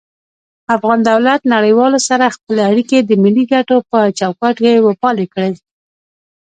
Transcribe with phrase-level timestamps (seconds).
[0.75, 5.51] افغان دولت نړيوالو سره خپلی اړيکي د ملي کټو په چوکاټ کي وپالی کړي